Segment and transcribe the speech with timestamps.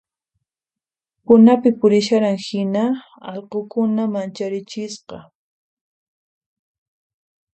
[1.25, 2.85] Punapi purisharan hina
[3.31, 5.17] allqukuna mancharichisqa